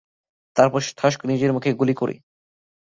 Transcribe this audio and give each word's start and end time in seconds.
তারপর 0.55 0.79
সে 0.81 0.91
ঠাস 0.97 1.13
করে 1.13 1.21
ঠিক 1.21 1.31
নিজের 1.31 1.51
মুখে 1.55 1.71
গুলি 1.73 1.93
করে! 1.93 2.15